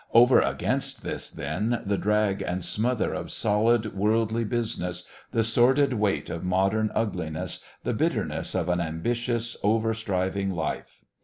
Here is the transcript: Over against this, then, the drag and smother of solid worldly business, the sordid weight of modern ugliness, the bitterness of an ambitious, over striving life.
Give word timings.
Over 0.15 0.39
against 0.41 1.03
this, 1.03 1.29
then, 1.29 1.83
the 1.85 1.95
drag 1.95 2.41
and 2.41 2.65
smother 2.65 3.13
of 3.13 3.29
solid 3.31 3.95
worldly 3.95 4.43
business, 4.43 5.03
the 5.31 5.43
sordid 5.43 5.93
weight 5.93 6.27
of 6.27 6.43
modern 6.43 6.91
ugliness, 6.95 7.59
the 7.83 7.93
bitterness 7.93 8.55
of 8.55 8.67
an 8.67 8.81
ambitious, 8.81 9.55
over 9.63 9.93
striving 9.93 10.49
life. 10.55 11.05